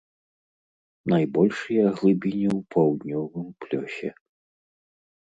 Найбольшыя 1.13 1.85
глыбіні 2.01 2.49
ў 2.57 2.59
паўднёвым 2.75 3.47
плёсе. 3.63 4.09